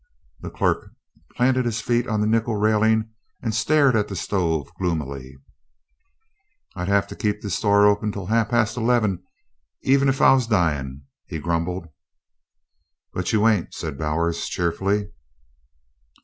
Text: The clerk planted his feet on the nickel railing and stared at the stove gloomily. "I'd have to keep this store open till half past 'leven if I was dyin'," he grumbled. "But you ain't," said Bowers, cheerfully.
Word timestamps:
The 0.39 0.49
clerk 0.49 0.89
planted 1.35 1.65
his 1.65 1.79
feet 1.79 2.07
on 2.07 2.21
the 2.21 2.25
nickel 2.25 2.55
railing 2.55 3.11
and 3.43 3.53
stared 3.53 3.95
at 3.95 4.07
the 4.07 4.15
stove 4.15 4.67
gloomily. 4.79 5.37
"I'd 6.75 6.87
have 6.87 7.05
to 7.09 7.15
keep 7.15 7.41
this 7.41 7.53
store 7.53 7.85
open 7.85 8.11
till 8.11 8.25
half 8.25 8.49
past 8.49 8.75
'leven 8.77 9.21
if 9.83 10.19
I 10.19 10.33
was 10.33 10.47
dyin'," 10.47 11.03
he 11.27 11.37
grumbled. 11.37 11.85
"But 13.13 13.31
you 13.31 13.47
ain't," 13.47 13.75
said 13.75 13.99
Bowers, 13.99 14.47
cheerfully. 14.47 15.11